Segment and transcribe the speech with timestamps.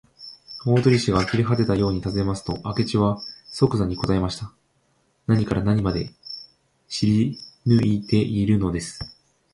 [0.65, 4.51] 大鳥氏があきれはてたようにたずねますと、明智はそくざに答えました。
[5.27, 6.09] 何から何まで
[6.87, 9.15] 知りぬいているのです。